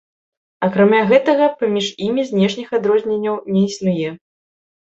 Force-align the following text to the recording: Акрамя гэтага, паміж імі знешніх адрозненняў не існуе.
Акрамя 0.67 1.01
гэтага, 1.11 1.49
паміж 1.59 1.91
імі 2.07 2.27
знешніх 2.31 2.73
адрозненняў 2.81 3.35
не 3.53 3.61
існуе. 3.69 4.09